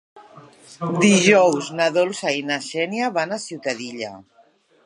Dijous 1.03 1.69
na 1.81 1.87
Dolça 1.99 2.35
i 2.39 2.43
na 2.49 2.57
Xènia 2.71 3.13
van 3.19 3.37
a 3.39 3.43
Ciutadilla. 3.47 4.15